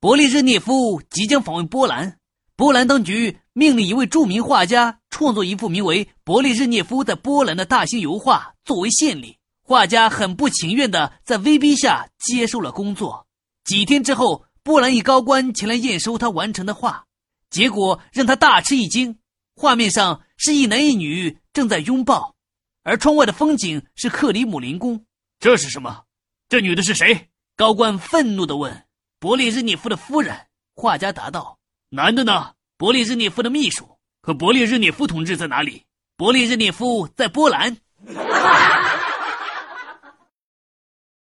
[0.00, 2.16] 勃列日涅夫即将访问波兰，
[2.56, 9.36] 波兰当局命令一位著名画家创作一幅名为《勃列日涅夫在波兰》的大型油画作为献礼。
[9.62, 13.26] 画家很不情愿的在威逼下接受了工作。
[13.62, 17.04] 几天之后，波兰一高官前来验收他完成的画，
[17.50, 19.18] 结果让他大吃一惊。
[19.54, 22.34] 画面上是一男一女正在拥抱，
[22.84, 25.04] 而窗外的风景是克里姆林宫。
[25.38, 26.04] 这是什么？
[26.48, 27.28] 这女的是谁？
[27.54, 28.86] 高官愤怒地问。
[29.20, 30.34] 伯列日涅夫的夫人，
[30.74, 31.58] 画家答道
[31.92, 32.54] ：“男的呢？
[32.78, 33.86] 伯列日涅夫的秘书。
[34.22, 35.84] 可伯列日涅夫同志在哪里？
[36.16, 37.76] 伯列日涅夫在波兰。”